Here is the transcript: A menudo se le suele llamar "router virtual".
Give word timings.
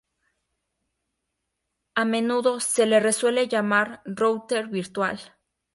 A 1.93 2.05
menudo 2.05 2.59
se 2.59 2.87
le 2.87 3.13
suele 3.13 3.47
llamar 3.47 4.01
"router 4.05 4.67
virtual". 4.67 5.19